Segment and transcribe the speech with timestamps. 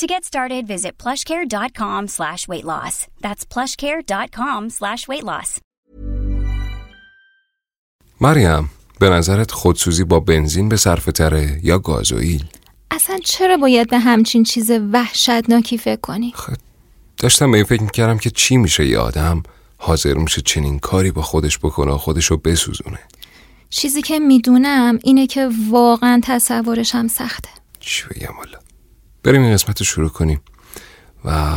[0.00, 3.06] To get started, visit plushcare.com slash weight loss.
[3.24, 5.60] That's plushcare.com slash weight loss.
[8.20, 12.44] مریم به نظرت خودسوزی با بنزین به صرف تره یا گازوئیل؟
[12.90, 16.52] اصلا چرا باید به همچین چیز وحشتناکی فکر کنی؟ خب
[17.16, 19.42] داشتم به این فکر می‌کردم که چی میشه یه آدم
[19.76, 22.98] حاضر میشه چنین کاری با خودش بکنه و خودش رو بسوزونه
[23.70, 28.34] چیزی که می‌دونم اینه که واقعا تصورش هم سخته چی بگم
[29.22, 30.40] بریم این قسمت رو شروع کنیم.
[31.24, 31.50] و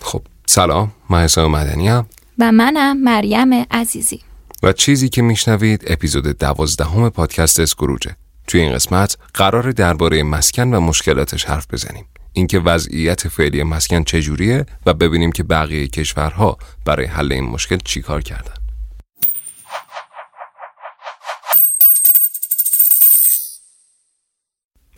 [0.00, 2.06] خب سلام من حسام مدنی هم.
[2.38, 4.20] و منم مریم عزیزی.
[4.62, 8.16] و چیزی که میشنوید اپیزود دوازدهم پادکست اسکروجه.
[8.46, 12.04] توی این قسمت قرار درباره مسکن و مشکلاتش حرف بزنیم.
[12.32, 18.22] اینکه وضعیت فعلی مسکن چجوریه و ببینیم که بقیه کشورها برای حل این مشکل چیکار
[18.22, 18.57] کردن.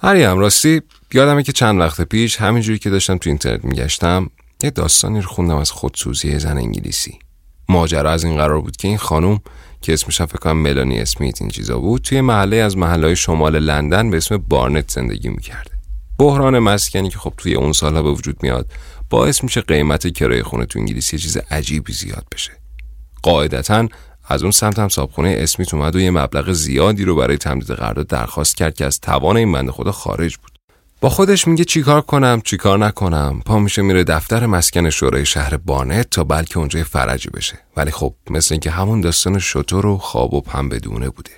[0.03, 4.31] مریم راستی یادمه که چند وقت پیش همینجوری که داشتم تو اینترنت میگشتم
[4.63, 7.19] یه داستانی رو خوندم از خودسوزی زن انگلیسی.
[7.69, 9.41] ماجرا از این قرار بود که این خانم
[9.81, 14.11] که اسمش فکر کنم ملانی اسمیت این چیزا بود توی محله از محله شمال لندن
[14.11, 15.71] به اسم بارنت زندگی می‌کرده.
[16.19, 18.73] بحران مسکنی که خب توی اون سالها به وجود میاد
[19.11, 22.53] باعث میشه قیمت کرایه خونه تو انگلیس یه چیز عجیبی زیاد بشه.
[23.23, 23.89] قاعدتا
[24.31, 28.07] از اون سمت هم صابخونه اسمیت اومد و یه مبلغ زیادی رو برای تمدید قرارداد
[28.07, 30.51] درخواست کرد که از توان این بنده خدا خارج بود.
[31.01, 33.43] با خودش میگه چیکار کنم چیکار نکنم.
[33.47, 37.59] پا میشه میره دفتر مسکن شورای شهر بانت تا بلکه اونجا فرجی بشه.
[37.77, 41.31] ولی خب مثل اینکه همون داستان شطور و خواب و بدونه بوده.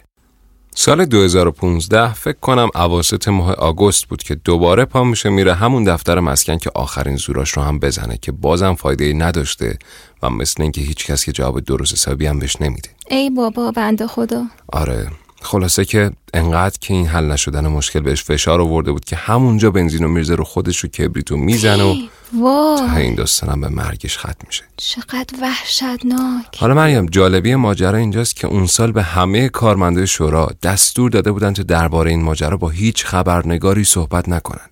[0.74, 6.20] سال 2015 فکر کنم اواسط ماه آگوست بود که دوباره پا میشه میره همون دفتر
[6.20, 9.78] مسکن که آخرین زوراش رو هم بزنه که بازم فایده نداشته
[10.22, 12.88] و مثل اینکه هیچ کس که جواب درست حسابی هم بهش نمیده.
[13.10, 14.44] ای بابا بنده خدا.
[14.68, 15.10] آره.
[15.42, 20.08] خلاصه که انقدر که این حل نشدن مشکل بهش فشار آورده بود که همونجا بنزینو
[20.08, 24.62] میرزه رو خودش رو کبریتو می‌زنه و تا این داستانم به مرگش ختم میشه.
[24.76, 26.56] چقدر وحشتناک.
[26.56, 31.52] حالا مریم جالبی ماجرا اینجاست که اون سال به همه کارمندای شورا دستور داده بودن
[31.52, 34.71] تا درباره این ماجرا با هیچ خبرنگاری صحبت نکنن.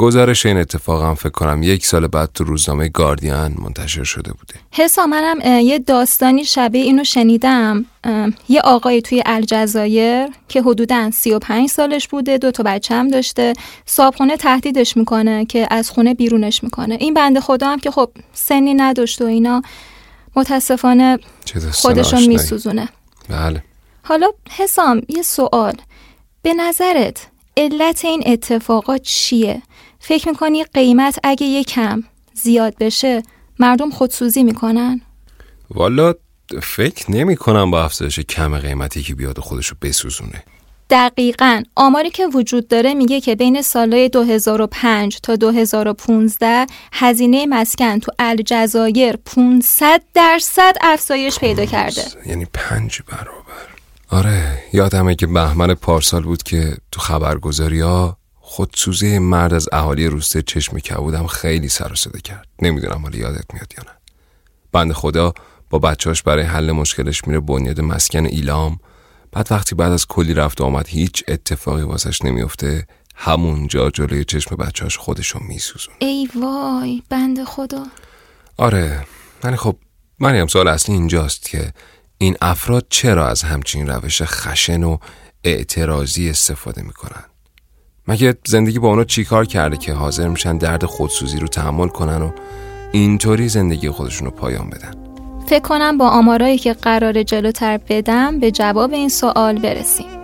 [0.00, 4.54] گزارش این اتفاق هم فکر کنم یک سال بعد تو روزنامه گاردین منتشر شده بوده.
[4.70, 7.86] حسا منم یه داستانی شبیه اینو شنیدم.
[8.48, 13.52] یه آقای توی الجزایر که حدودا 35 سالش بوده دو تا بچه هم داشته
[13.86, 16.96] صابخونه تهدیدش می‌کنه که از خونه بیرونش می‌کنه.
[17.00, 19.62] این بنده خدا هم که خب سنی نداشت و اینا
[20.36, 21.18] متاسفانه
[21.72, 22.88] خودشو میسوزونه.
[23.28, 23.62] بله.
[24.02, 25.74] حالا حسام یه سوال.
[26.42, 29.62] به نظرت علت این اتفاقات چیه؟
[30.00, 32.02] فکر می‌کنی قیمت اگه یکم
[32.34, 33.22] زیاد بشه
[33.58, 35.00] مردم خودسوزی می‌کنن؟
[35.70, 36.14] والا
[36.62, 40.42] فکر نمی کنم با افزایش کم قیمتی که بیاد خودشو بسوزونه.
[40.90, 41.62] دقیقا.
[41.76, 49.16] آماری که وجود داره میگه که بین سالهای 2005 تا 2015 هزینه مسکن تو الجزایر
[49.16, 52.02] 500 درصد افزایش پیدا کرده.
[52.26, 53.70] یعنی پنج برابر.
[54.10, 58.16] آره یادمه که بهمن پارسال بود که تو خبرگزاری ها
[58.50, 62.48] خودسوزی مرد از اهالی روسته چشم کبودم خیلی سر صدا کرد.
[62.62, 63.98] نمی‌دونم حالا یادت میاد یا نه.
[64.72, 65.34] بند خدا
[65.70, 68.78] با بچهاش برای حل مشکلش میره بنیاد مسکن ایلام.
[69.32, 72.86] بعد وقتی بعد از کلی رفت و آمد هیچ اتفاقی واسش نمیفته
[73.16, 77.84] همونجا جلوی چشم بچهاش خودشو میسوزون ای وای بند خدا.
[78.56, 79.06] آره
[79.44, 79.76] ولی خب
[80.20, 81.72] مریم سوال اصلی اینجاست که
[82.18, 84.98] این افراد چرا از همچین روش خشن و
[85.44, 87.29] اعتراضی استفاده می‌کنن؟
[88.08, 92.30] مگه زندگی با اونا چیکار کرده که حاضر میشن درد خودسوزی رو تحمل کنن و
[92.92, 94.92] اینطوری زندگی خودشون رو پایان بدن؟
[95.46, 100.19] فکر کنم با آمارایی که قرار جلوتر بدم به جواب این سوال برسیم.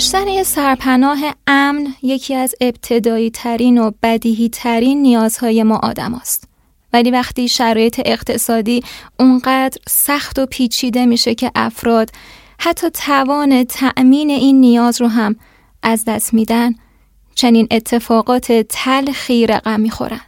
[0.00, 6.44] داشتن یه سرپناه امن یکی از ابتدایی ترین و بدیهی ترین نیازهای ما آدم است.
[6.92, 8.82] ولی وقتی شرایط اقتصادی
[9.18, 12.10] اونقدر سخت و پیچیده میشه که افراد
[12.58, 15.36] حتی توان تأمین این نیاز رو هم
[15.82, 16.74] از دست میدن
[17.34, 20.20] چنین اتفاقات تلخی رقم می‌خورن.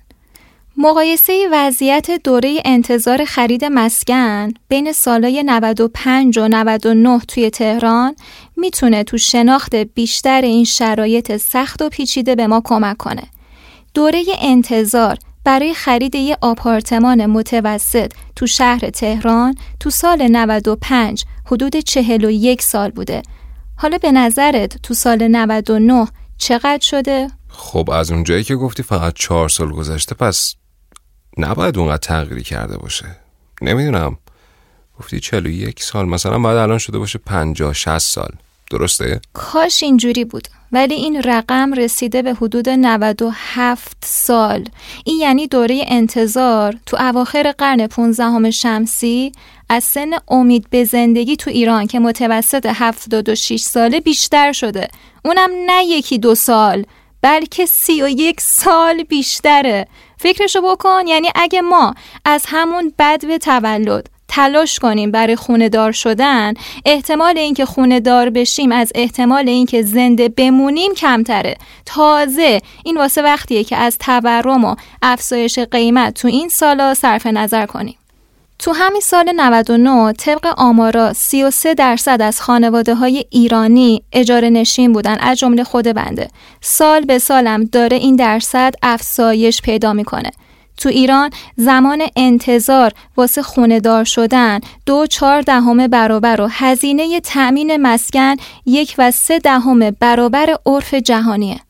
[0.77, 8.17] مقایسه وضعیت دوره انتظار خرید مسکن بین سالهای 95 و 99 توی تهران
[8.57, 13.23] می‌تونه تو شناخت بیشتر این شرایط سخت و پیچیده به ما کمک کنه.
[13.95, 22.63] دوره انتظار برای خرید یه آپارتمان متوسط تو شهر تهران تو سال 95 حدود 41
[22.63, 23.23] سال بوده.
[23.77, 26.07] حالا به نظرت تو سال 99
[26.39, 30.55] چقدر شده؟ خب از اونجایی که گفتی فقط چهار سال گذشته پس
[31.39, 33.07] نباید اونقدر تغییری کرده باشه
[33.63, 34.19] نمی‌دونم
[35.01, 38.31] گفتی چلو یک سال مثلا باید الان شده باشه پنجاه شست سال.
[38.71, 44.65] درسته؟ کاش اینجوری بود ولی این رقم رسیده به حدود 97 سال.
[45.05, 49.33] این یعنی دوره انتظار تو اواخر قرن 15 شمسی
[49.69, 54.89] از سن امید به زندگی تو ایران که متوسط 76 ساله بیشتر شده.
[55.25, 56.85] اونم نه یکی دو سال
[57.23, 59.87] بلکه سی و یک سال بیشتره.
[60.19, 65.93] فکرشو بکن یعنی اگه ما از همون بد به تولد تلاش کنیم برای خونه دار
[65.93, 71.57] شدن احتمال اینکه خونه دار بشیم از احتمال اینکه زنده بمونیم کمتره
[71.87, 77.67] تازه این واسه وقتیه که از تورم و افزایش قیمت تو این سالا صرف نظر
[77.67, 77.97] کنیم
[78.59, 85.17] تو همین سال 99 طبق آمارا 33 درصد از خانواده های ایرانی اجاره نشین بودن
[85.21, 86.29] از جمله خود بنده.
[86.61, 90.31] سال به سالم داره این درصد افزایش پیدا می‌کنه.
[90.77, 97.77] تو ایران زمان انتظار واسه خونه دار شدن دو چهار دهم برابر و هزینه تأمین
[97.77, 98.37] مسکن
[98.67, 101.61] یک و سه دهم برابر عرف جهانیه.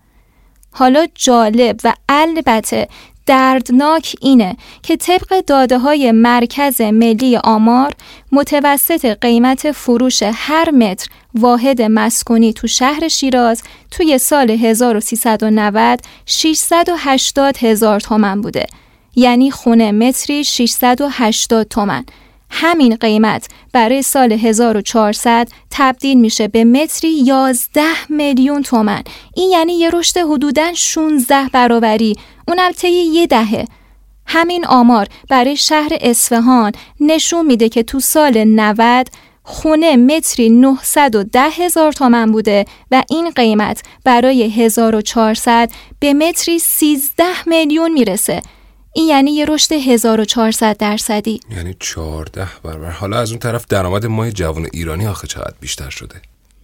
[0.72, 2.88] حالا جالب و البته
[3.26, 7.94] دردناک اینه که طبق داده های مرکز ملی آمار
[8.32, 18.00] متوسط قیمت فروش هر متر واحد مسکونی تو شهر شیراز توی سال 1390 680 هزار
[18.00, 18.66] تومن بوده
[19.16, 22.04] یعنی خونه متری 680 تومن.
[22.50, 29.02] همین قیمت برای سال 1400 تبدیل میشه به متری 11 میلیون تومن.
[29.36, 32.16] این یعنی یه رشد حدوداً 16 برابری.
[32.48, 33.64] اونم طی یه دهه.
[34.26, 39.08] همین آمار برای شهر اصفهان نشون میده که تو سال 90
[39.42, 47.92] خونه متری 910 هزار تومن بوده و این قیمت برای 1400 به متری 13 میلیون
[47.92, 48.42] می‌رسه.
[48.94, 51.40] این یعنی یه رشد 1400 درصدی.
[51.50, 52.90] یعنی 14 برابر.
[52.90, 56.14] حالا از اون طرف درآمد ماه جوان ایرانی آخه چقدر بیشتر شده؟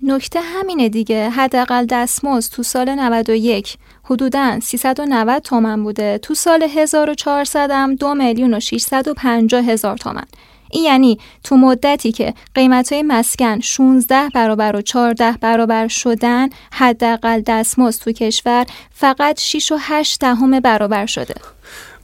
[0.02, 1.30] نکته همینه دیگه.
[1.30, 6.18] حداقل دستمزد تو سال 91 حدوداً 390 تومن بوده.
[6.18, 10.26] تو سال 1400 هم 2 میلیون و 650 هزار تومن.
[10.70, 17.42] این یعنی تو مدتی که قیمت های مسکن 16 برابر و 14 برابر شدن حداقل
[17.46, 21.34] دستمزد تو کشور فقط 6 و 8 دهم برابر شده.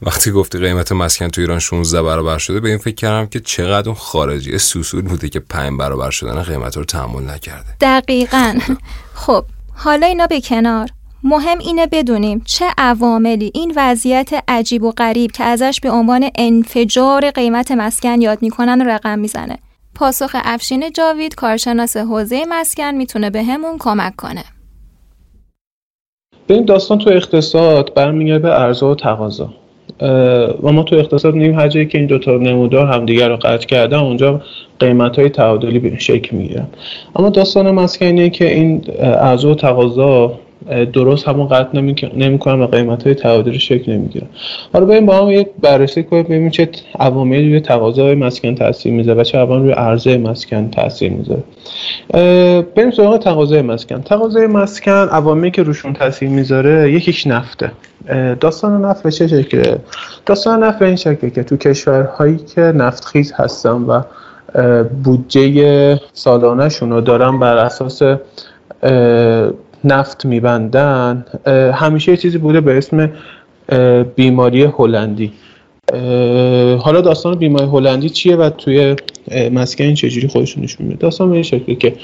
[0.02, 3.88] وقتی گفتی قیمت مسکن تو ایران 16 برابر شده به این فکر کردم که چقدر
[3.88, 7.76] اون خارجی سوسول بوده که 5 برابر شدن قیمت رو تحمل نکرده.
[7.80, 8.58] دقیقا.
[9.14, 9.44] خب
[9.74, 10.88] حالا اینا به کنار.
[11.26, 17.30] مهم اینه بدونیم چه عواملی این وضعیت عجیب و غریب که ازش به عنوان انفجار
[17.30, 19.58] قیمت مسکن یاد می‌کنن رقم می‌زنه.
[19.94, 24.44] پاسخ افشین جاوید کارشناس حوزه مسکن می‌تونه به همون کمک کنه.
[26.46, 29.54] به این داستان تو اقتصاد برمیگرده به عرضه و تقاضا.
[30.62, 34.42] و ما تو اقتصاد نیم هر که این دوتا نمودار همدیگر رو قطع کردن اونجا
[34.78, 36.66] قیمت های تعادلی به شکل می‌گیرن.
[37.16, 40.38] اما داستان مسکنیه که این عرضه و تقاضا
[40.92, 41.80] درست همون قطع
[42.16, 44.26] نمی‌کنن و قیمت های تعادلی شکل نمی‌گیرن
[44.72, 46.68] حالا بریم با هم یک بررسی کنیم ببینیم چه
[47.00, 51.42] عواملی روی تقاضای مسکن تاثیر می‌ذاره و چه عواملی روی عرضه مسکن تاثیر می‌ذاره.
[52.74, 54.02] بریم سراغ تقاضای مسکن.
[54.02, 57.70] تقاضای مسکن عواملی که روشون تاثیر می‌ذاره یکیش نفته
[58.40, 59.78] داستان نفت به چه شکله؟
[60.26, 64.02] داستان نفت به این شکله که تو کشورهایی که نفتخیز هستن و
[65.04, 68.02] بودجه سالانهشون رو دارن بر اساس
[69.84, 71.24] نفت میبندن
[71.74, 73.10] همیشه یه چیزی بوده به اسم
[74.16, 75.32] بیماری هلندی.
[76.78, 78.96] حالا داستان بیماری هلندی چیه و توی
[79.52, 81.94] مسکن این چجوری خودشون نشون میده؟ داستان به این شکلی که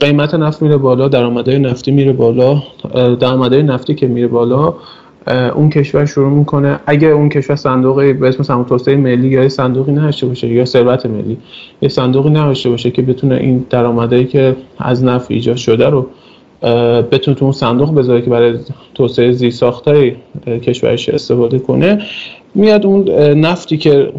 [0.00, 2.62] قیمت نفت میره بالا درآمدهای نفتی میره بالا
[3.20, 4.74] درآمدهای نفتی که میره بالا
[5.54, 6.80] اون کشور شروع می‌کنه.
[6.86, 11.06] اگه اون کشور صندوقی به اسم سمت توسعه ملی یا صندوقی نداشته باشه یا ثروت
[11.06, 11.38] ملی
[11.82, 16.06] یه صندوقی نداشته باشه که بتونه این درآمدهایی که از نفت ایجاد شده رو
[17.12, 18.58] بتونه تو اون صندوق بذاره که برای
[18.94, 20.16] توسعه زیرساختای
[20.46, 22.02] کشورش استفاده کنه.
[22.54, 24.12] میاد اون نفتی که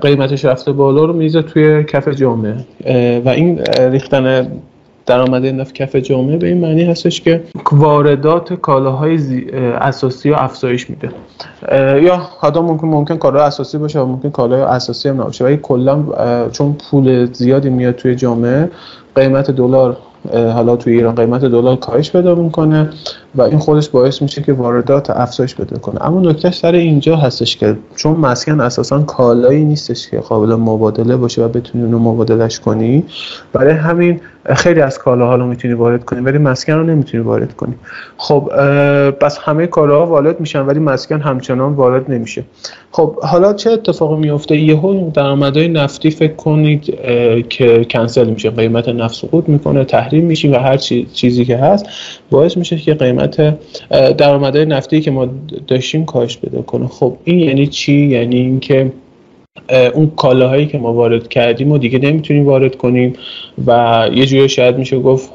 [0.00, 2.56] قیمتش رفته بالا رو میزه توی کف جامعه.
[3.24, 3.60] و این
[3.90, 4.48] ریختن
[5.06, 9.18] درآمد نفت کف جامعه به این معنی هستش که واردات کالاهای
[9.80, 11.08] اساسی رو افزایش میده.
[12.02, 15.44] یا حالا ممکن ممکن کالا اساسی باشه و ممکن کالای اساسی هم نباشه.
[15.44, 16.04] ولی کلا
[16.52, 18.70] چون پول زیادی میاد توی جامعه
[19.14, 19.96] قیمت دلار
[20.32, 22.90] حالا توی ایران قیمت دلار کاهش پیدا می‌کنه.
[23.36, 26.06] و این خودش باعث میشه که واردات افزایش پیدا کنه.
[26.06, 31.44] اما نکته سر اینجا هستش که چون مسکن اساسا کالایی نیستش که قابل مبادله باشه
[31.44, 33.04] و بتونی اونو مبادلش کنی
[33.52, 34.20] برای همین
[34.56, 37.74] خیلی از کالاها رو می‌تونی وارد کنی ولی مسکن رو نمی‌تونی وارد کنی.
[38.16, 38.50] خب
[39.20, 42.44] بس همه کالاها وارد میشن ولی مسکن همچنان وارد نمیشه.
[42.90, 46.84] خب حالا چه اتفاقی میفته یهو درآمدهای نفتی فکر کنید
[47.48, 50.76] که کنسل میشه قیمت نفت سقوط می‌کنه تحریم میشیم و هر
[51.12, 51.86] چیزی که هست
[52.30, 53.23] باعث میشه که قیمت
[54.18, 55.28] درآمدهای نفتی که ما
[55.66, 56.88] داشتیم کاهش پیدا کنه.
[56.88, 58.92] خب این یعنی چی؟ یعنی اینکه
[59.94, 63.12] اون کالاهایی که ما وارد کردیم و دیگه نمی‌تونیم وارد کنیم
[63.66, 65.32] و یه جوری شاید میشه گفت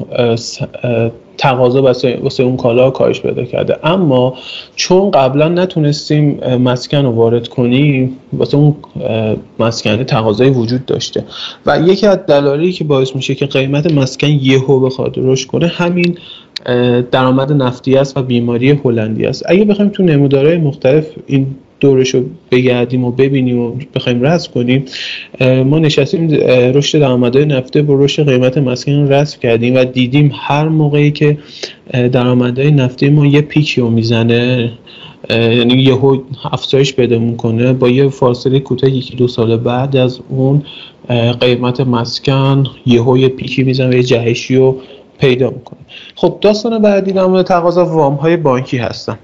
[1.38, 1.82] تقاضا
[2.22, 3.78] واسه اون کالا کاهش پیدا کرده.
[3.84, 4.34] اما
[4.76, 8.76] چون قبلا نتونستیم مسکن رو وارد کنیم واسه اون
[9.60, 11.24] مسکن تقاضای وجود داشته.
[11.66, 16.18] و یکی از دلایلی که باعث میشه که قیمت مسکن یهو بخواد رشد کنه همین
[17.12, 19.44] درآمد نفتی است و بیماری هلندی است.
[19.46, 21.48] اگه بخوایم تو نمودارهای مختلف این
[21.80, 24.86] دورش رو بگردیم و ببینیم و بخوایم رسم کنیم
[25.64, 26.30] ما نشستیم
[26.74, 31.38] رشد درآمدهای نفته با رشد قیمت مسکن رو رسم کردیم و دیدیم هر موقعی که
[32.12, 34.72] درآمدهای نفتی ما یه پیکی رو می‌زنه
[35.30, 36.18] یعنی یهو
[36.52, 40.64] افزایش پیدا می‌کنه با یه فاصله کوتاه یکی دو سال بعد از اون
[41.40, 44.78] قیمت مسکن یهو یه پیکی می‌زنه و یه جهشی رو
[45.20, 45.79] پیدا می‌کنه.
[46.20, 49.18] خب داستان بعدی در مورد تقاضا وام های بانکی هستن.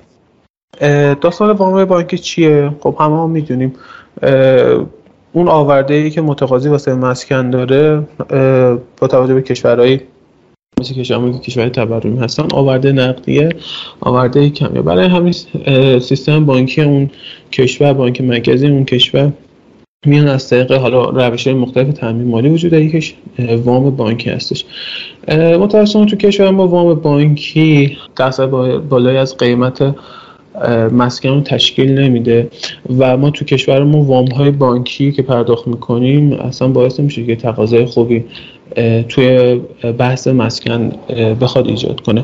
[1.22, 3.74] داستان وام بانکی چیه؟ خب همه هم می‌دونیم.
[5.34, 8.04] اون آورده ای که متقاضی واسه مسکن داره
[9.02, 10.00] با توجه به کشورهای
[10.80, 13.50] مثل کشورهایی که کشور تورمی هستن آورده نقدیه
[14.02, 14.82] آورده کمیه.
[14.82, 15.34] برای همین
[16.00, 17.10] سیستم بانکی اون
[17.52, 19.32] کشور بانک مرکزی اون کشور
[20.06, 22.86] میان از طریق حالا روش مختلف تامین مالی وجود داره.
[22.86, 23.14] یکیش
[23.66, 24.66] وام بانکی هستش.
[25.32, 28.46] متاسفانه تو کشور ما وام بانکی درصد
[28.90, 29.96] بالای از قیمت
[30.92, 32.50] مسکن رو تشکیل نمیده
[32.98, 37.36] و ما تو کشور ما وام های بانکی که پرداخت می‌کنیم اصلا باعث نمیشه که
[37.36, 38.24] تقاضای خوبی
[39.10, 39.56] توی
[39.98, 40.92] بحث مسکن
[41.42, 42.24] بخواد ایجاد کنه.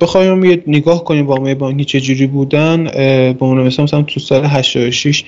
[0.00, 2.84] بخوایم یه نگاه کنیم وام بانکی جوری بودن.
[2.84, 5.24] به عنوان مثلا مثلا تو سال 86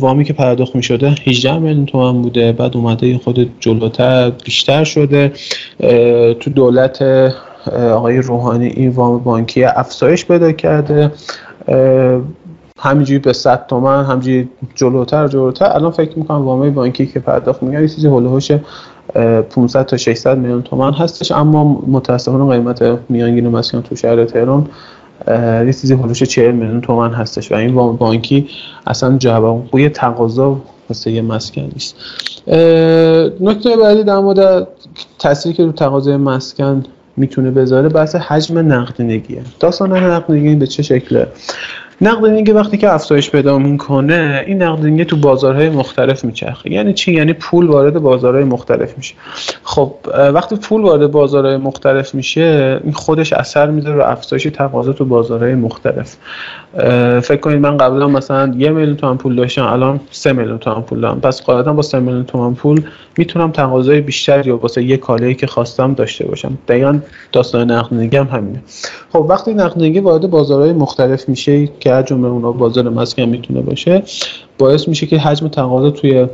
[0.00, 2.52] وامی که پرداخت می شده 18 میلیون تومان بوده.
[2.52, 5.32] بعد اومده خود جلوتر بیشتر شده.
[6.40, 7.02] تو دولت
[7.92, 11.12] آقای روحانی این وام بانکی افزایش پیدا کرده.
[12.78, 15.72] همینجوری به 100 تومن همینجوری جلوتر جلوتر.
[15.72, 18.50] الان فکر می‌کنم وام بانکی که پرداخت میگن یه چیزی هولوش
[19.14, 24.68] 500 تا 600 میلیون تومن هستش اما متاسفانه قیمت میانگین مسکن تو شهر تهران
[25.66, 28.48] یه چیزی هولوش 40 میلیون تومن هستش و این وام بانکی
[28.86, 31.96] اصلا جوابگوی تقاضا واسه مسکن نیست.
[33.40, 34.68] نکته بعدی در مورد
[35.18, 36.84] تاثیری که رو تقاضای مسکن
[37.16, 39.42] می‌تونه بذاره بحث حجم نقدینگیه.
[39.60, 41.26] داستان نقدینگی به چه شکله؟
[42.02, 46.72] نقدینگی وقتی که افزایش پیدا می‌کنه این نقدینگی تو بازارهای مختلف میچرخه.
[46.72, 49.14] یعنی چی؟ یعنی پول وارد بازارهای مختلف میشه.
[49.62, 49.94] خب
[50.34, 55.54] وقتی پول وارد بازارهای مختلف میشه این خودش اثر میده رو افزایش تقاضا تو بازارهای
[55.54, 56.16] مختلف.
[57.22, 61.00] فکر کنید من قبلا مثلا یه میلیون تومن پول داشتم الان سه میلیون تومن پول
[61.00, 61.20] دارم.
[61.20, 62.82] پس قاعدتا با سه میلیون تومن پول
[63.18, 66.58] می‌تونم تقاضای بیشتری واسه یه کالایی که خواستم داشته باشم.
[66.68, 66.98] دقیقا
[67.32, 68.62] داستان نقدینگی هم همینه.
[69.12, 74.02] خب وقتی نقدینگی وارد بازارهای مختلف میشه که هر جمله اونا بازار مسکن می‌تونه باشه
[74.58, 76.26] باعث میشه که حجم تقاضا توی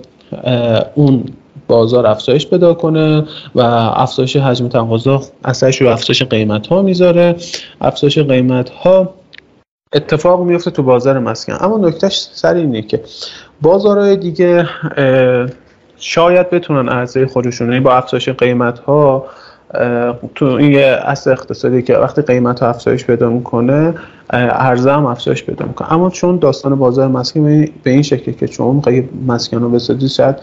[0.95, 1.25] اون
[1.69, 3.25] بازار افزایش پیدا کنه
[3.55, 3.61] و
[3.95, 7.37] افزایش حجم تقاضا اثرش رو افزایش قیمت ها می‌ذاره.
[7.81, 9.15] افزایش قیمت ها
[9.93, 11.57] اتفاق میفته تو بازار مسکن.
[11.61, 13.01] اما نکتهش سر اینه که
[13.63, 14.69] بازارهای دیگه
[15.97, 19.27] شاید بتونن عرضه خودشون یعنی با افزایش قیمت ها
[20.35, 23.95] تو این اصل اقتصادی که وقتی قیمت ها افزایش پیدا می‌کنه
[24.31, 25.93] عرضه هم افزایش پیدا می‌کنه.
[25.93, 30.37] اما چون داستان بازار مسکن به این شکلی که چون می‌خوای مسکن رو بسازی شاید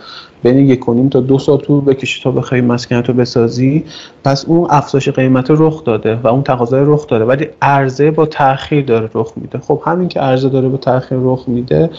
[0.43, 0.79] بین یک
[1.11, 3.83] تا دو سال طول بکشی تا بخوای مسکن رو بسازی
[4.23, 8.85] پس اون افزایش قیمت رخ داده و اون تقاضای رخ داده ولی عرضه با تاخیر
[8.85, 9.59] داره رخ میده.
[9.59, 11.89] خب همین که عرضه داره با تاخیر رخ میده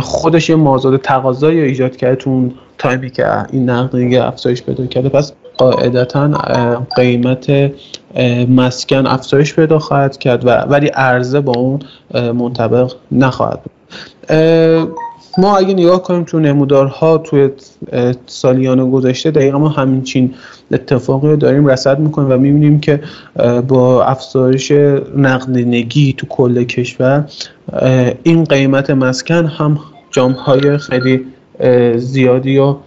[0.00, 5.08] خودش یه مازاد تقاضایی ایجاد کرده تو اون تایمی که این نقدینگ افزایش پیدا کرده.
[5.08, 6.30] پس قاعدتا
[6.96, 7.72] قیمت
[8.48, 11.80] مسکن افزایش پیدا خواهد کرد و ولی عرضه با اون
[12.32, 13.72] منطبق نخواهد بود.
[15.38, 17.50] ما اگه نگاه کنیم تو نمودارها توی
[18.26, 20.34] سالیان گذشته دقیقا ما همین
[20.72, 23.00] اتفاقی رو داریم رصد می‌کنیم و می‌بینیم که
[23.68, 24.72] با افزایش
[25.16, 27.24] نقدینگی تو کل کشور
[28.22, 29.78] این قیمت مسکن هم
[30.10, 31.20] جامهای خیلی
[31.96, 32.78] زیادی رو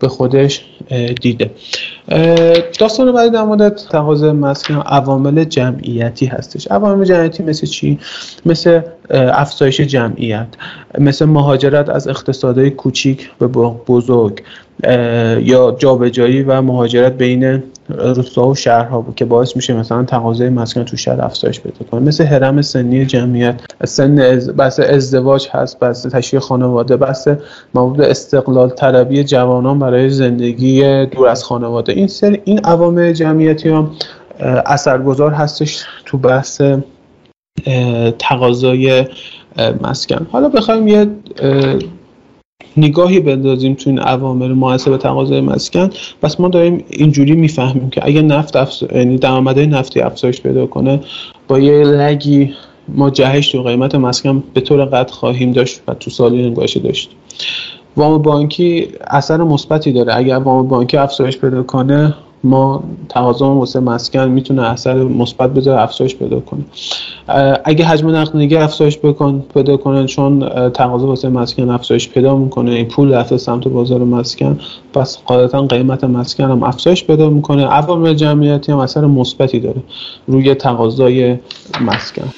[0.00, 0.64] به خودش
[1.20, 1.50] دیده.
[2.78, 6.68] داستان بعدی در مورد تقاضای مسکن عوامل جمعیتی هستش.
[6.70, 7.98] عوامل جمعیتی مثل چی؟
[8.46, 10.46] مثل افزایش جمعیت
[10.98, 13.46] مثل مهاجرت از اقتصادهای کوچیک به
[13.88, 14.42] بزرگ.
[14.84, 20.84] یا جابجایی و مهاجرت بین روستا و شهرها بود که باعث میشه مثلا تقاضای مسکن
[20.84, 22.00] تو شهر افزایش پیدا کنه.
[22.00, 27.28] مثل هرم سنی جمعیت سن از بحث ازدواج هست بحث تشکیل خانواده بحث
[27.74, 31.92] موجود استقلال طلبی جوانان برای زندگی دور از خانواده.
[31.92, 33.90] این سر این عوامل جمعیتی هم
[34.66, 36.62] اثرگذار هستش تو بحث
[38.18, 39.06] تقاضای
[39.82, 40.26] مسکن.
[40.32, 41.06] حالا بخوایم یه
[42.76, 45.90] نگاهی بندازیم تو این عوامل محاسب تقاضای مسکن.
[46.22, 48.82] پس ما داریم اینجوری می‌فهمیم که اگه نفت افز...
[48.94, 51.00] یعنی درآمدهای نفتی افزایش پیدا کنه
[51.48, 52.54] با یه لگی
[52.88, 57.10] ما جهش تو قیمت مسکن به طور قد خواهیم داشت و تو سالی نگاهش داشت.
[57.96, 60.16] وام بانکی اثر مثبتی داره.
[60.16, 66.16] اگر وام بانکی افزایش پیدا کنه ما تقاضا واسه مسکن می‌تونه اثر مثبت بذاره افزایش
[66.16, 66.60] پیدا کنه.
[67.64, 72.88] اگه حجم نقدینگی افزایش بکن پیدا کنه چون تقاضا واسه مسکن افزایش پیدا می‌کنه این
[72.88, 74.60] پول رفته سمت بازار مسکن
[74.94, 77.66] پس قاعدتا قیمت مسکن هم افزایش پیدا می‌کنه.
[77.66, 79.82] عوامل جمعیتی هم اثر مثبتی داره
[80.26, 81.36] روی تقاضای
[81.80, 82.28] مسکن.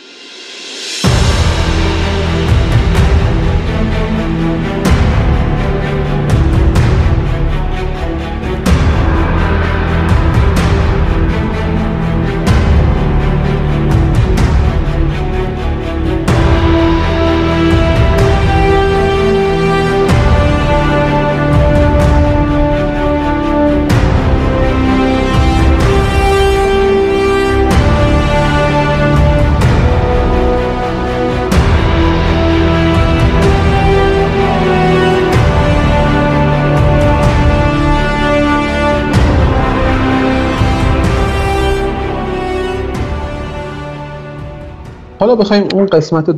[45.41, 46.31] بخوایم اون قسمت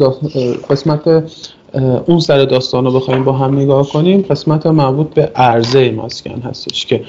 [0.70, 1.24] قسمت
[2.06, 4.22] اون سر داستان رو بخوایم با هم نگاه کنیم.
[4.30, 7.04] قسمت مربوط به عرضه مسکن هستش که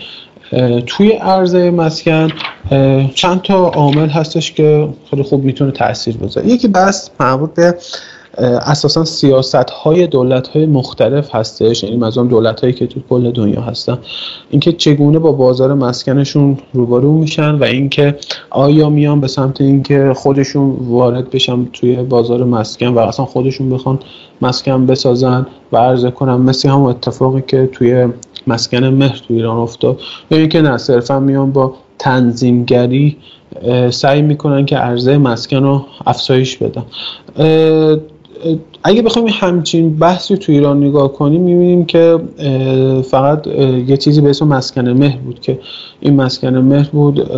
[0.85, 2.27] توی عرضه مسکن
[3.15, 6.47] چند تا عامل هستش که خیلی خوب می‌تونه تاثیر بذاره.
[6.47, 7.75] یکی بس مربوط به
[8.37, 11.83] اساسا سیاست های دولت های مختلف هستش.
[11.83, 13.97] یعنی مثلا دولت هایی که تو کل دنیا هستن.
[14.49, 18.15] اینکه چگونه با بازار مسکنشون روبرو میشن و اینکه
[18.49, 23.99] آیا میان به سمت اینکه خودشون وارد بشن توی بازار مسکن و اصلا خودشون بخوان
[24.41, 26.35] مسکن بسازن و عرضه کنن.
[26.35, 28.07] مثل هم اتفاقی که توی
[28.47, 29.99] مسکن مهر تو ایران افتاد.
[30.31, 33.17] یا اینکه نه صرفا میان با تنظیمگری
[33.89, 36.83] سعی می‌کنن که عرضه مسکن رو افزایش بدن.
[38.83, 42.19] اگه بخوایم همچین بحثی تو ایران نگاه کنیم می‌بینیم که
[43.09, 43.47] فقط
[43.87, 45.59] یه چیزی به اسم مسکن مهر بود که
[45.99, 47.31] این مسکن مهر بود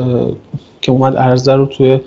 [0.82, 2.00] که اومد عرضه رو توی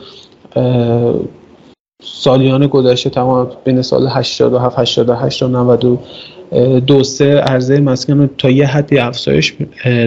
[2.02, 8.66] سالیان گذشته تمام بین سال 87 88 تا 92 سه عرضه مسکن رو تا یه
[8.66, 9.54] حدی افزایش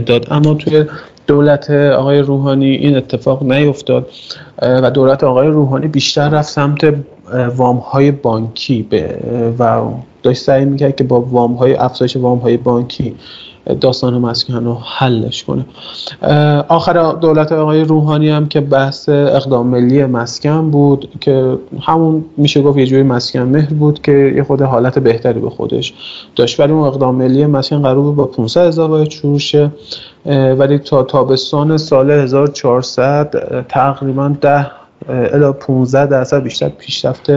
[0.05, 0.27] داد.
[0.31, 0.85] اما توی
[1.27, 4.09] دولت آقای روحانی این اتفاق نیفتاد
[4.61, 6.93] و دولت آقای روحانی بیشتر رفت سمت
[7.55, 8.87] وام های بانکی
[9.59, 9.81] و
[10.23, 13.15] داشت سعی می‌کرد که با وام های افزایش وام های بانکی
[13.81, 15.65] داستان مسکن رو حلش کنه.
[16.67, 22.77] آخر دولت آقای روحانی هم که بحث اقدام ملی مسکن بود که همون میشه گفت
[22.77, 25.93] یه جوری مسکن مهر بود که یه خود حالت بهتری به خودش
[26.35, 26.59] داشت.
[26.59, 29.39] ولی اون اقدام ملی مسکن قرار بود با 500 هزار باید شروع
[30.53, 34.71] ولی تا تابستان سال 1400 تقریبا 10
[35.09, 37.31] الا 15 درصد بیشتر پیشرفت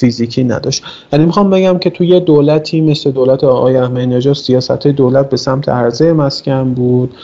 [0.00, 0.82] فیزیکی نداشت.
[1.12, 5.68] یعنی می‌خوام بگم که توی دولتی مثل دولت آقای احمدی نژاد سیاست دولت به سمت
[5.68, 7.14] عرضه مسکن بود.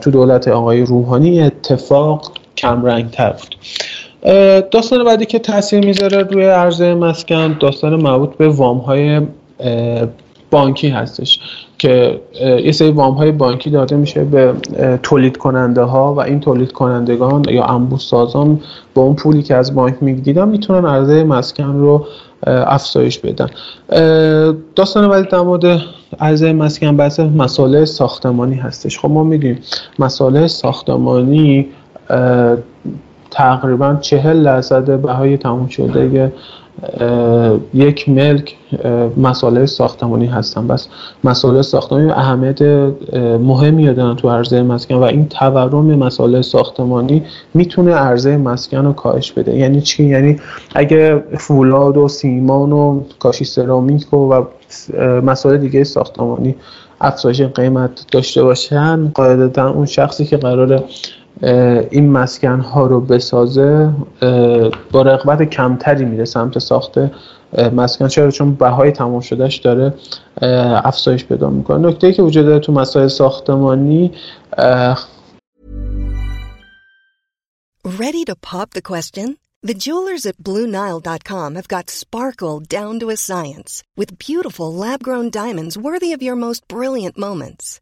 [0.00, 3.56] تو دولت آقای روحانی اتفاق کم تر بود
[4.70, 9.20] داستان بعدی که تاثیر می‌ذاره روی عرضه مسکن داستان مربوط به وام های
[10.52, 11.40] بانکی هستش
[11.78, 12.20] که
[12.64, 14.54] یه سری وام های بانکی داده میشه به
[15.02, 18.60] تولید کننده ها و این تولید کنندگان یا انبوه سازان
[18.94, 22.06] با اون پولی که از بانک می‌گیرن می‌تونن عرضه مسکن رو
[22.46, 23.46] افزایش بدن.
[24.76, 25.80] داستان بعدی در مورد
[26.20, 28.98] عرضه مسکن بحث مسائل ساختمانی هستش.
[28.98, 29.58] خب ما می‌دونیم
[29.98, 31.66] مسائل ساختمانی
[33.30, 36.32] تقریبا چهل درصد بهای تموم شده
[37.74, 38.56] یک ملک
[39.16, 40.66] مسائل ساختمانی هستن.
[40.66, 40.88] بس
[41.24, 42.62] مسائل ساختمانی اهمیت
[43.40, 47.22] مهمی دارن تو عرضه مسکن و این تورم مسائل ساختمانی
[47.54, 49.56] می‌تونه عرضه مسکن رو کاهش بده.
[49.56, 50.40] یعنی چی؟ یعنی
[50.74, 54.42] اگه فولاد و سیمان و کاشی سرامیک و
[55.24, 56.54] مسائل دیگه ساختمانی
[57.00, 60.84] افزایش قیمت داشته باشن قاعدتا اون شخصی که قراره
[61.90, 63.90] این مسکن ها رو بسازه
[64.92, 66.98] با رقبت کمتری میره سمت ساخت
[67.72, 69.94] مسکن چرا چون بهای تمام شدهش داره
[70.84, 74.12] افزایش پیدا می‌کنه نکته که وجود داره تو مسائل ساختمانی
[77.84, 79.38] Ready to pop the question?
[79.70, 85.76] The jewelers at BlueNile.com have got sparkle down to a science with beautiful lab-grown diamonds
[85.76, 87.81] worthy of your most brilliant moments.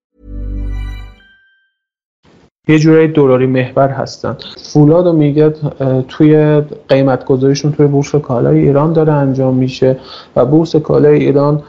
[2.67, 4.37] یه جورایی دلاری محور هستن.
[4.63, 5.53] فولاد و میگه
[6.07, 9.97] توی قیمت گذاریشون توی بورس کالای ایران داره انجام میشه
[10.35, 11.63] و بورس کالای ایران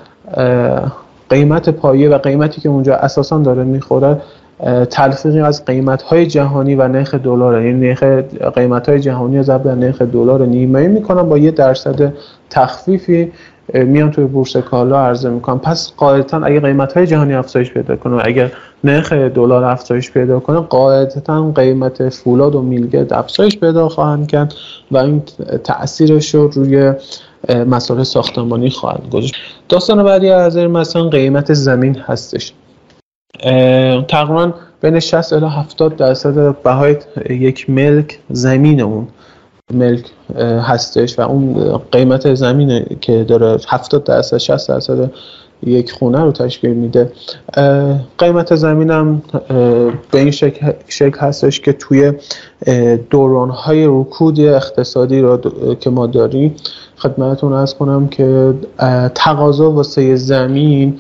[1.31, 4.20] قیمت پایه و قیمتی که اونجا اساسا داره می‌خوره
[4.90, 8.02] تلفیقی از قیمت های جهانی و نرخ دلار یعنی نرخ
[8.55, 12.12] قیمت های جهانی ضرب در نرخ دلار نیمه می‌کنن با یه درصد
[12.50, 13.33] تخفیفی.
[13.75, 15.59] میان توی بورس کالا عرضه می‌کنن.
[15.59, 18.53] پس قاعدتا اگه قیمت های جهانی افزایش پیدا کنه اگر
[18.85, 24.55] نرخ دلار افزایش پیدا کنه قاعدتا قیمت فولاد و میلگرد افزایش پیدا خواهند کرد
[24.90, 25.22] و این
[25.64, 26.92] تاثیرش رو روی
[27.66, 29.35] مسائل ساختمانی خواهد گذاشت.
[29.68, 32.53] داستان بعدی از مثلا قیمت زمین هستش.
[34.09, 36.96] تقریبا بین 60 الی 70 درصد بهای
[37.31, 39.09] یک ملک زمین اون.
[39.70, 45.11] ملک هستش و اون قیمت زمین که داره 70 درصد 60 درصد
[45.66, 47.12] یک خونه رو تشکیل میده.
[48.18, 49.22] قیمت زمینم
[50.11, 52.12] به این شکل, شکل هستش که توی
[53.11, 55.38] دورانهای رکود اقتصادی رو
[55.81, 56.55] که ما داریم
[56.96, 58.55] خدمتتون ارز کنم که
[59.14, 60.98] تقاضا واسه زمین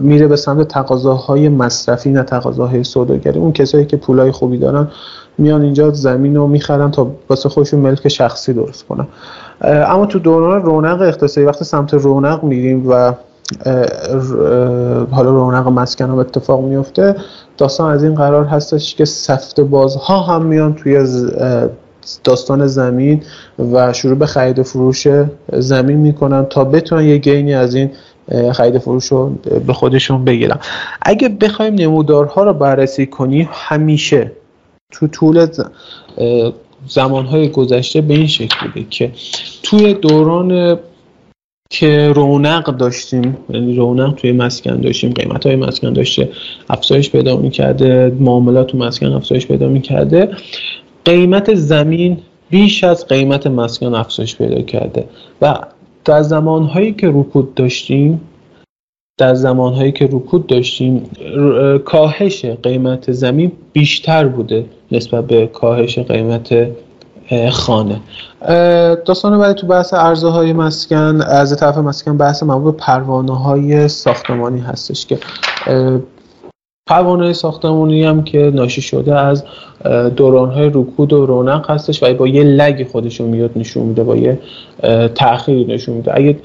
[0.00, 3.38] میره به سمت تقاضاهای مصرفی نه تقاضاهای سوداگری.
[3.38, 4.88] اون کسایی که پولای خوبی دارن
[5.38, 9.06] میان اینجا زمین رو می‌خرن تا واسه خودشون ملک شخصی درست کنن.
[9.62, 13.12] اما تو دوران رونق اقتصادی وقتی سمت رونق میریم و
[15.10, 17.16] حالا رونق مسکن هم اتفاق میفته
[17.58, 21.06] داستان از این قرار هستش که سفت بازها هم میان توی
[22.24, 23.22] داستان زمین
[23.72, 25.08] و شروع به خرید فروش
[25.52, 27.90] زمین می‌کنن تا بتونن یه گینی از این
[28.52, 29.30] خرید فروش رو
[29.66, 30.58] به خودشون بگیرن.
[31.02, 34.32] اگه بخوایم نمودارها رو بررسی کنیم همیشه
[34.92, 35.46] تو طول
[36.88, 39.12] زمانهای گذشته به این شکل بوده که
[39.62, 40.78] توی دوران
[41.70, 46.28] که رونق داشتیم یعنی رونق توی مسکن داشتیم قیمت های مسکن داشته
[46.70, 50.30] افزایش پیدا می‌کرده معاملات تو مسکن افزایش پیدا می‌کرده
[51.04, 52.18] قیمت زمین
[52.50, 55.04] بیش از قیمت مسکن افزایش پیدا کرده.
[55.42, 55.58] و
[56.04, 58.20] در زمانهایی که رکود داشتیم
[59.18, 61.10] در زمانهایی که رکود داشتیم
[61.84, 66.68] کاهش قیمت زمین بیشتر بوده نسبت به کاهش قیمت
[67.50, 68.00] خانه.
[69.04, 73.88] داستان بعد تو بحث عرضه های مسکن از طرف مسکن بحث مربوط به پروانه های
[73.88, 75.18] ساختمانی هستش که
[76.86, 79.44] پروانه ساختمانی هم که ناشی شده از
[80.16, 84.16] دوران های رکود و رونق هستش و با یه لگ خودشون میاد نشون میده با
[84.16, 84.38] یه
[85.14, 86.12] تأخیری نشون میده.
[86.16, 86.36] اگه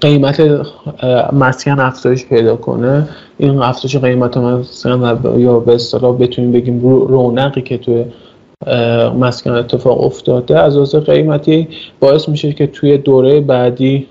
[0.00, 0.40] قیمت
[1.32, 7.78] مسکن افزایش پیدا کنه این افزایش قیمت مسکن یا به اصطلاح بتونیم بگیم رونقی که
[7.78, 8.04] توی
[9.18, 11.68] مسکن اتفاق افتاده از لحاظ قیمتی
[12.00, 14.06] باعث میشه که توی دوره بعدی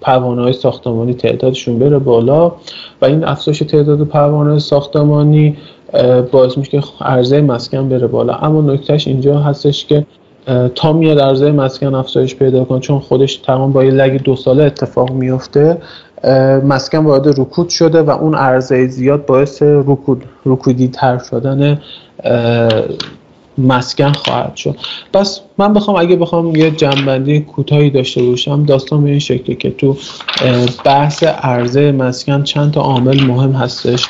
[0.00, 2.52] پروانه های ساختمانی تعدادشون بره بالا
[3.02, 5.56] و این افزایش تعداد پروانه ساختمانی
[6.32, 8.34] باعث میشه که عرضه مسکن بره بالا.
[8.34, 10.06] اما نکتهش اینجا هستش که
[10.74, 14.64] تا میاد عرضه مسکن افزایش پیدا کنه چون خودش تمام با یه لگ دو ساله
[14.64, 15.76] اتفاق میفته
[16.64, 21.80] مسکن وارد رکود شده و اون عرضه زیاد باعث رکود رکودی تر شدن
[23.60, 24.76] مسکن خواهد شد.
[25.12, 29.70] پس من بخوام اگه بخوام یه جنبندی کوتاهی داشته باشم داستان به این شکلی که
[29.70, 29.96] تو
[30.84, 34.06] بحث عرضه مسکن چند تا عامل مهم هستش.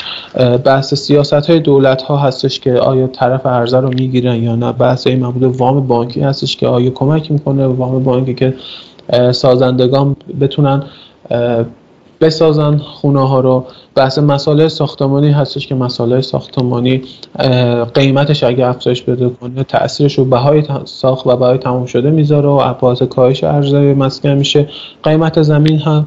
[0.65, 4.73] بحث سیاست های دولت ها هستش که آیا طرف عرضه رو می‌گیرن یا نه.
[4.73, 8.55] بحث های مربوط وام بانکی هستش که آیا کمک می‌کنه وام بانکی که
[9.33, 10.83] سازندگان بتونن
[12.21, 13.65] بسازن خونه ها رو.
[13.95, 17.03] بحث مسائل ساختمانی هستش که مسائل ساختمانی
[17.95, 22.61] قیمتش اگه افزایش بده کنه تاثیرش رو بهای ساخت و بهای تمام شده می‌ذاره و
[22.65, 24.69] ابعاد کاهش عرضه مسکن میشه.
[25.03, 26.07] قیمت زمین هم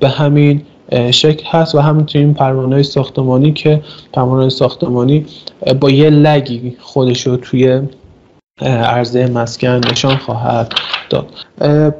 [0.00, 0.62] به همین
[1.10, 5.26] شکل هست و همینطور این پروانه ساختمانی که پروانه ساختمانی
[5.80, 7.80] با یه لگی خودش رو توی
[8.62, 10.72] عرضه مسکن نشان خواهد
[11.10, 11.26] داد.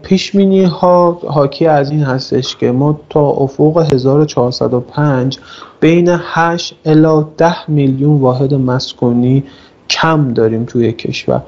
[0.02, 5.38] پیشمینی ها حاکی از این هستش که ما تا افق 1405
[5.80, 9.44] بین 8 الا 10 میلیون واحد مسکونی
[9.90, 11.42] کم داریم توی کشور.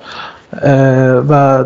[1.29, 1.64] و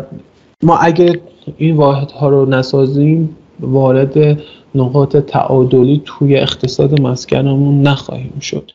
[0.63, 1.15] ما اگر
[1.57, 4.39] این واحد ها رو نسازیم وارد
[4.75, 8.71] نقاط تعادلی توی اقتصاد مسکنمون نخواهیم شد.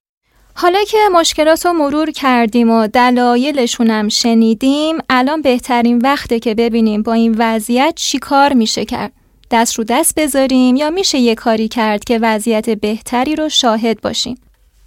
[0.56, 7.02] حالا که مشکلات رو مرور کردیم و دلایلشون هم شنیدیم الان بهترین وقته که ببینیم
[7.02, 9.12] با این وضعیت چی کار میشه کرد.
[9.50, 14.38] دست رو دست بذاریم یا میشه یه کاری کرد که وضعیت بهتری رو شاهد باشیم؟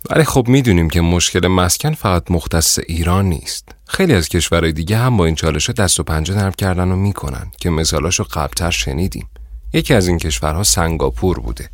[0.10, 3.69] ولی خب می‌دونیم که مشکل مسکن فقط مختص ایران نیست.
[3.88, 7.51] خیلی از کشورهای دیگه هم با این چالش دست و پنجه نرم کردن و می‌کنن
[7.60, 9.30] که مثالاشو قبلتر شنیدیم.
[9.73, 11.69] یکی از این کشورها سنگاپور بوده.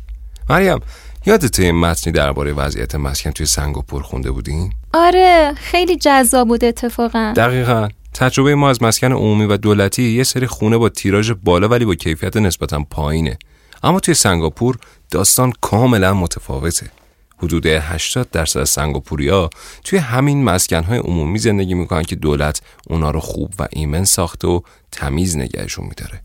[0.50, 0.78] مریم
[1.26, 7.32] یادت این متنی درباره وضعیت مسکن توی سنگاپور خونده بودین؟ آره خیلی جذاب بود اتفاقا.
[7.36, 7.88] دقیقا.
[8.14, 11.94] تجربه ما از مسکن عمومی و دولتی یه سری خونه با تیراژ بالا ولی با
[11.94, 13.38] کیفیت نسبتا پایینه.
[13.82, 14.78] اما توی سنگاپور
[15.10, 16.90] داستان کاملا متفاوته.
[17.38, 19.50] حدود 80 درصد از سنگاپوریا
[19.84, 24.60] توی همین مسکنهای عمومی زندگی می‌کنن که دولت اونا رو خوب و ایمن ساخته و
[24.92, 26.20] تمیز نگهشون میداره.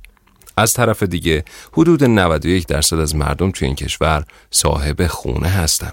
[0.60, 1.44] از طرف دیگه
[1.74, 5.92] حدود 91 درصد از مردم توی این کشور صاحب خونه هستن.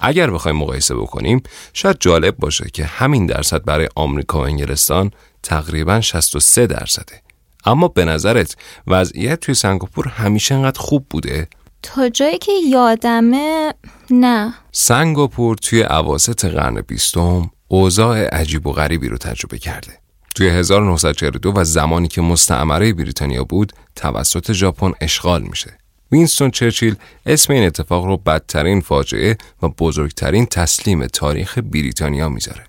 [0.00, 1.42] اگر بخوایم مقایسه بکنیم
[1.72, 5.10] شاید جالب باشه که همین درصد برای آمریکا و انگلستان
[5.42, 7.22] تقریبا 63 درصده.
[7.64, 11.48] اما به نظرت وضعیت توی سنگاپور همیشه انقدر خوب بوده؟
[11.82, 13.74] تا جایی که یادمه
[14.10, 20.00] نه سنگاپور توی عواست قرن بیستم اوضاع عجیب و غریبی رو تجربه کرده.
[20.34, 25.78] توی 1942 و زمانی که مستعمره بریتانیا بود توسط ژاپن اشغال میشه.
[26.12, 32.64] وینستون چرچیل اسم این اتفاق رو بدترین فاجعه و بزرگترین تسلیم تاریخ بریتانیا می‌ذاره.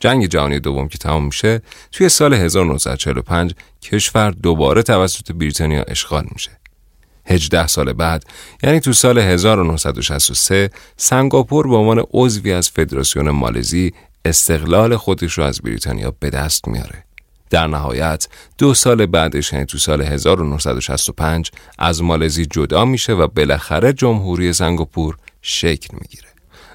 [0.00, 6.50] جنگ جهانی دوم که تمام میشه توی سال 1945 کشور دوباره توسط بریتانیا اشغال میشه.
[7.26, 8.24] 18 سال بعد
[8.62, 13.92] یعنی تو سال 1963 سنگاپور به عنوان عضوی از فدراسیون مالزی
[14.28, 17.04] استقلال خودش رو از بریتانیا به دست میاره.
[17.50, 23.92] در نهایت دو سال بعدش یعنی تو سال 1965 از مالزی جدا میشه و بالاخره
[23.92, 26.28] جمهوری سنگاپور شکل می‌گیره.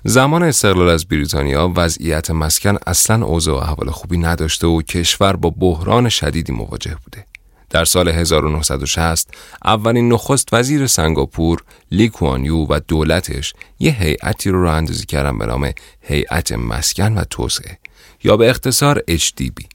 [0.03, 5.49] زمان استقلال از بریتانیا وضعیت مسکن اصلا اوضاع و احوال خوبی نداشته و کشور با
[5.49, 7.25] بحران شدیدی مواجه بوده.
[7.71, 9.27] در سال 1960
[9.65, 15.71] اولین نخست وزیر سنگاپور لیکوانیو و دولتش یه هیئتی رو راه اندازی کردن به نام
[16.01, 17.77] هیئت مسکن و توسعه
[18.23, 19.65] یا به اختصار HDB.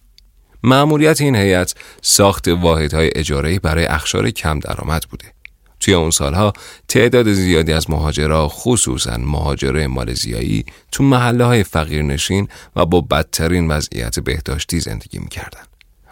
[0.62, 5.32] معمولیت این هیئت ساخت واحدهای اجاره‌ای برای اخشار کم درآمد بوده.
[5.80, 6.52] توی اون سالها
[6.88, 14.20] تعداد زیادی از مهاجرا خصوصا مهاجره مالزیایی تو محله های فقیرنشین و با بدترین وضعیت
[14.20, 15.65] بهداشتی زندگی می‌کردن.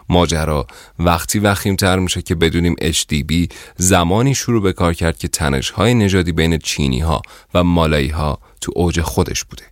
[0.09, 0.67] ماجرا
[0.99, 6.33] وقتی وخیمتر میشه که بدونیم HDB زمانی شروع به کار کرد که تنش های نژادی
[6.33, 7.23] بین چینی ها
[7.55, 9.64] و مالایی ها تو اوج خودش بوده.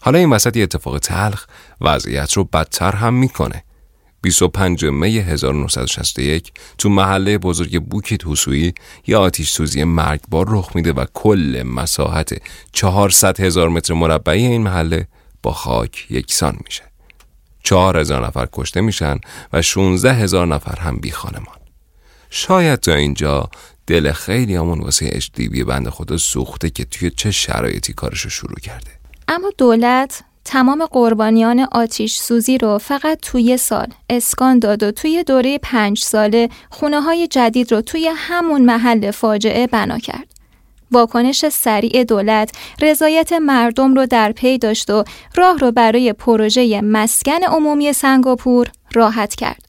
[0.00, 1.46] حالا این وسط یه اتفاق تلخ
[1.80, 3.64] وضعیت رو بدتر هم می‌کنه.
[4.22, 8.74] 25 می 1961 تو محله بزرگ بوکیت حسویی
[9.06, 15.08] یه آتیش سوزی مرگبار رخ میده و کل مساحت 400 هزار متر مربعی این محله
[15.42, 16.87] با خاک یکسان میشه.
[17.68, 19.18] چهار هزار نفر کشته میشن
[19.52, 21.56] و 16 هزار نفر هم بی خانمان.
[22.30, 23.50] شاید تا اینجا
[23.86, 28.90] دل خیلی همون واسه اشتیبی بند خدا سوخته که توی چه شرایطی کارشو شروع کرده.
[29.28, 35.58] اما دولت تمام قربانیان آتیش سوزی رو فقط توی سال اسکان داد و توی دوره
[35.58, 40.37] پنج ساله خونه های جدید رو توی همون محل فاجعه بنا کرد.
[40.90, 45.04] واکنش سریع دولت رضایت مردم رو در پی داشت و
[45.36, 49.68] راه رو برای پروژه مسکن عمومی سنگاپور راحت کرد.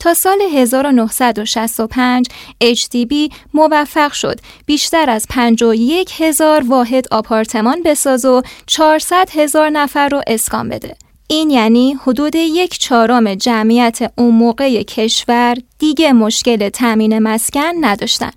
[0.00, 2.28] تا سال 1965
[2.64, 10.22] HDB موفق شد بیشتر از 51 هزار واحد آپارتمان بساز و 400 هزار نفر رو
[10.26, 10.96] اسکان بده.
[11.28, 18.30] این یعنی حدود یک چهارم جمعیت اون موقع کشور دیگه مشکل تامین مسکن نداشتن.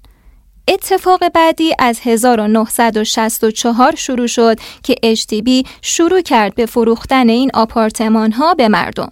[0.68, 8.54] اتفاق بعدی از 1964 شروع شد که HDB شروع کرد به فروختن این آپارتمان ها
[8.54, 9.10] به مردم.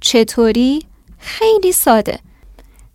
[0.00, 0.86] چطوری؟
[1.18, 2.18] خیلی ساده.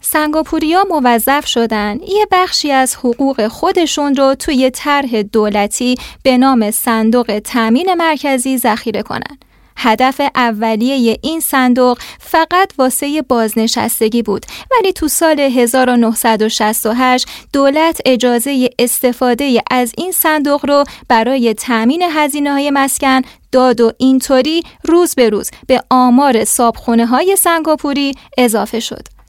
[0.02, 7.42] سنگاپوریا موظف شدن یه بخشی از حقوق خودشون رو توی طرح دولتی به نام صندوق
[7.44, 9.38] تأمین مرکزی ذخیره کنن.
[9.78, 19.62] هدف اولیه این صندوق فقط واسه بازنشستگی بود ولی تو سال 1968 دولت اجازه استفاده
[19.72, 25.50] از این صندوق رو برای تأمین هزینه های مسکن داد و اینطوری روز به روز
[25.68, 29.21] به آمار صابخونه های سنگاپوری اضافه شد.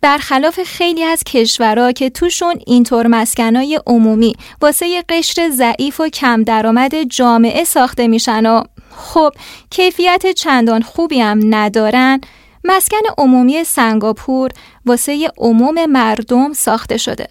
[0.00, 7.02] برخلاف خیلی از کشورها که توشون اینطور مسکنای عمومی واسه قشر ضعیف و کم درآمد
[7.02, 8.62] جامعه ساخته میشن و
[8.96, 9.32] خب
[9.70, 12.20] کیفیت چندان خوبی هم ندارن
[12.64, 14.50] مسکن عمومی سنگاپور
[14.86, 17.28] واسه عموم مردم ساخته شده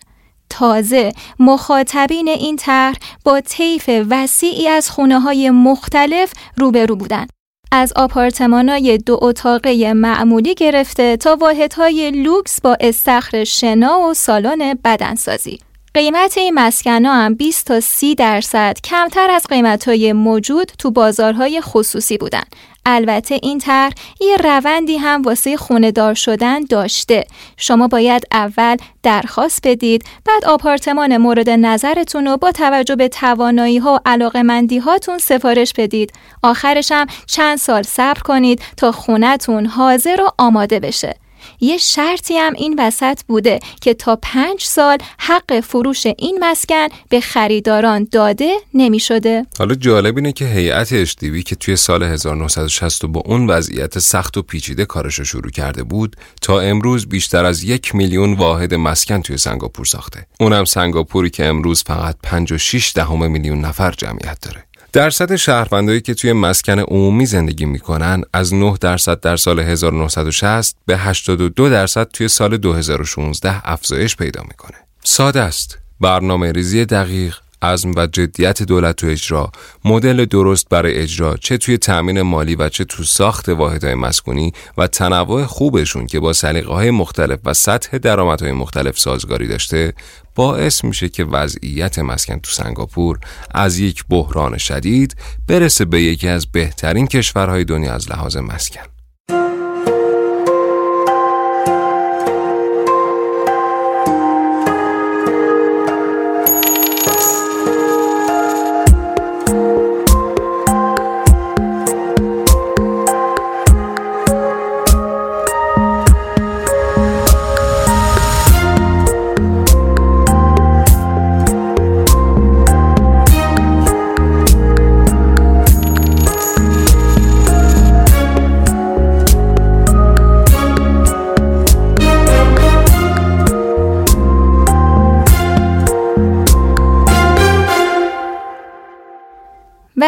[0.50, 7.35] تازه مخاطبین این طرح با طیف وسیعی از خونه های مختلف روبرو بودند.
[7.78, 15.60] از آپارتمانای دو اتاقه معمولی گرفته تا واحدهای لوکس با استخر شنا و سالن بدنسازی.
[15.96, 21.62] قیمت این مسکن هم 20 تا 30 درصد کمتر از قیمت های موجود تو بازارهای
[21.62, 22.44] خصوصی بودن.
[22.86, 27.26] البته این طرح یه روندی هم واسه خونه دار شدن داشته.
[27.58, 33.96] شما باید اول درخواست بدید، بعد آپارتمان مورد نظرتون رو با توجه به توانایی ها
[33.96, 36.14] و علاقه مندی هاتون سفارش بدید.
[36.44, 41.25] آخرش هم چند سال صبر کنید تا خونتون حاضر و آماده بشه.
[41.60, 47.20] یه شرطی هم این وسط بوده که تا پنج سال حق فروش این مسکن به
[47.20, 49.46] خریداران داده نمی شده.
[49.60, 54.42] حالا جالب اینه که هیئت اشتیوی که توی سال 1960 با اون وضعیت سخت و
[54.42, 59.86] پیچیده کارش شروع کرده بود تا امروز بیشتر از یک میلیون واحد مسکن توی سنگاپور
[59.86, 60.28] ساخته.
[60.40, 64.65] اونم سنگاپوری که امروز فقط 5 و 6 دهم میلیون نفر جمعیت داره.
[64.96, 70.98] درصد شهروندایی که توی مسکن عمومی زندگی می‌کنن از 9 درصد در سال 1960 به
[70.98, 74.78] 82 درصد توی سال 2016 افزایش پیدا می‌کنه.
[75.04, 75.78] ساده است.
[76.00, 79.52] برنامه ریزی دقیق، عزم و جدیت دولت تو اجرا،
[79.86, 84.88] مدل درست برای اجرا چه توی تأمین مالی و چه تو ساخت واحدهای مسکونی و
[84.88, 89.94] تنوع خوبشون که با سلیقه های مختلف و سطح درآمدهای مختلف سازگاری داشته
[90.36, 93.20] باعث میشه که وضعیت مسکن تو سنگاپور
[93.52, 95.16] از یک بحران شدید
[95.48, 98.95] برسه به یکی از بهترین کشورهای دنیا از لحاظ مسکن.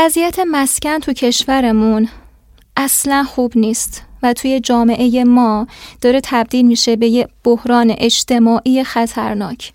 [0.08, 2.10] وضعیت مسکن تو کشورمون
[2.78, 5.68] اصلا خوب نیست و توی جامعه ما
[6.02, 9.74] داره تبدیل میشه به یه بحران اجتماعی خطرناک.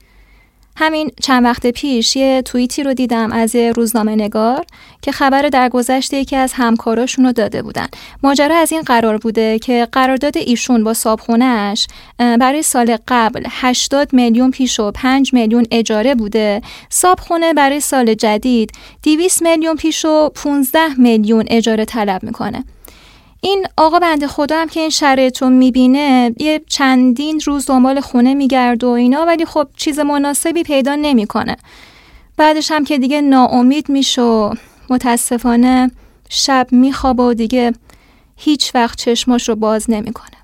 [0.76, 4.64] همین چند وقت پیش یه توییتی رو دیدم از یه روزنامه نگار
[5.02, 7.86] که خبر در گذشته یکی از همکاراشون رو داده بودن.
[8.22, 11.86] ماجرا از این قرار بوده که قرارداد ایشون با صابخونهش
[12.18, 16.62] برای سال قبل 80 میلیون پیش و 5 میلیون اجاره بوده.
[16.88, 22.64] صابخونه برای سال جدید 200 میلیون پیش و 15 میلیون اجاره طلب می‌کنه.
[23.44, 28.34] این آقا بنده خدا هم که این شرایط رو می‌بینه یه چندین روز دنبال خونه
[28.34, 31.56] میگرد و اینا ولی خب چیز مناسبی پیدا نمی‌کنه.
[32.36, 34.54] بعدش هم که دیگه ناامید میشه و
[34.90, 35.90] متاسفانه
[36.28, 37.72] شب میخوابه و دیگه
[38.36, 40.36] هیچ وقت چشماش رو باز نمی‌کنه.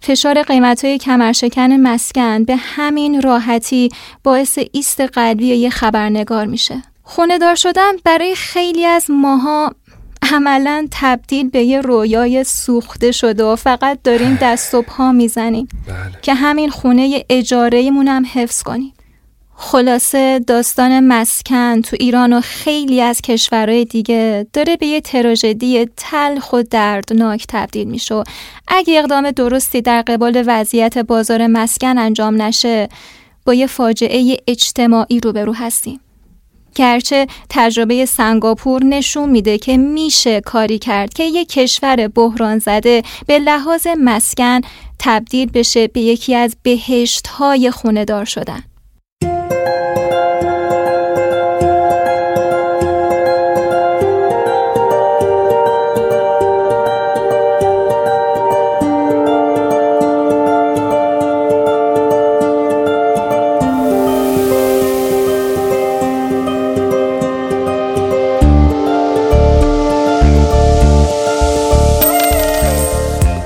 [0.00, 3.88] فشار قیمت های کمرشکن مسکن به همین راحتی
[4.22, 6.82] باعث ایست قلبی یه خبرنگار میشه.
[7.02, 9.74] خونه دار شدن برای خیلی از ماها
[10.32, 15.68] عملا تبدیل به یه رویای سوخته شده و فقط داریم دست و پا می‌زنیم.
[15.86, 16.20] بله.
[16.22, 18.92] که همین خونه اجاره هم حفظ کنیم.
[19.56, 26.52] خلاصه داستان مسکن تو ایران و خیلی از کشورهای دیگه داره به یه تراژدی تلخ
[26.52, 28.22] و دردناک تبدیل میشه
[28.68, 32.88] اگه اقدام درستی در قبال وضعیت بازار مسکن انجام نشه
[33.44, 36.00] با یه فاجعه اجتماعی روبرو هستیم.
[36.74, 43.38] گرچه تجربه سنگاپور نشون میده که میشه کاری کرد که یک کشور بحران زده به
[43.38, 44.60] لحاظ مسکن
[44.98, 48.62] تبدیل بشه به یکی از بهشت های خوندار شدن.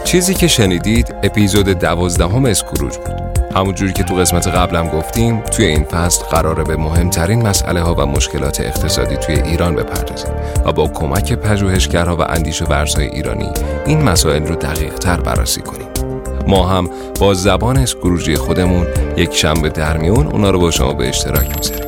[0.09, 3.39] چیزی که شنیدید اپیزود دوازدهم اسکروج بود.
[3.55, 8.07] همونجوری که تو قسمت قبلم گفتیم توی این فصل قراره به مهمترین مسئله ها و
[8.07, 10.31] مشکلات اقتصادی توی ایران بپردازیم
[10.65, 13.51] و با کمک پژوهشگرها و اندیش ورزهای ایرانی
[13.87, 15.89] این مسائل رو دقیق تر بررسی کنیم.
[16.47, 16.91] ما هم
[17.21, 18.87] با زبان اسکروجی خودمون
[19.17, 21.87] یک شنبه در میون اونا رو با شما به اشتراک می‌ذاریم.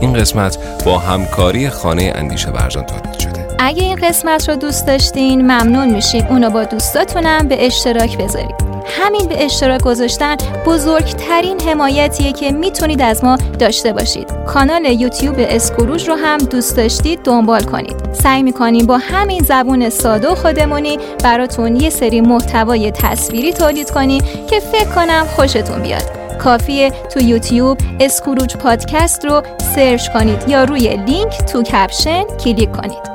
[0.00, 3.41] این قسمت با همکاری خانه اندیشه ورزان تولید شده.
[3.64, 6.26] اگه این قسمت رو دوست داشتین ممنون میشیم.
[6.26, 8.54] اونو با دوستاتونم به اشتراک بذارید.
[8.86, 10.36] همین به اشتراک گذاشتن
[10.66, 14.32] بزرگترین حمایتیه که می‌تونید از ما داشته باشید.
[14.46, 17.96] کانال یوتیوب اسکروج رو هم دوست داشتید دنبال کنید.
[18.12, 24.24] سعی می‌کنیم با همین زبون ساده و خودمونی براتون یه سری محتوای تصویری تولید کنیم
[24.50, 26.04] که فکر کنم خوشتون بیاد.
[26.38, 29.42] کافیه تو یوتیوب اسکروج پادکست رو
[29.74, 33.11] سرچ کنید یا روی لینک تو کپشن کلیک کنید.